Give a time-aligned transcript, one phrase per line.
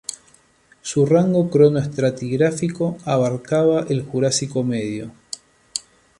[0.81, 5.11] Su rango cronoestratigráfico abarcaba el Jurásico medio.